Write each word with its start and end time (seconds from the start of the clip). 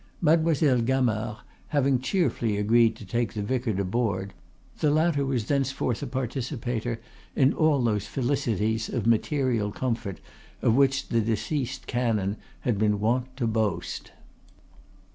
Mademoiselle 0.19 0.81
Gamard 0.81 1.37
having 1.67 1.99
cheerfully 1.99 2.57
agreed 2.57 2.95
to 2.95 3.05
take 3.05 3.33
the 3.33 3.43
vicar 3.43 3.71
to 3.71 3.85
board, 3.85 4.33
the 4.79 4.89
latter 4.89 5.23
was 5.23 5.45
thenceforth 5.45 6.01
a 6.01 6.07
participator 6.07 6.99
in 7.35 7.53
all 7.53 7.79
those 7.83 8.07
felicities 8.07 8.89
of 8.89 9.05
material 9.05 9.71
comfort 9.71 10.19
of 10.63 10.73
which 10.73 11.09
the 11.09 11.21
deceased 11.21 11.85
canon 11.85 12.37
had 12.61 12.79
been 12.79 12.99
wont 12.99 13.37
to 13.37 13.45
boast. 13.45 14.09